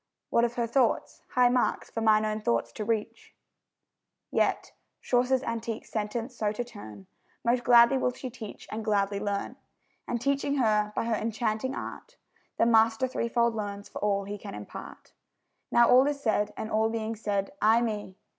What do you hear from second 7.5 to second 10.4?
gladly will she teach, and gladly learn; And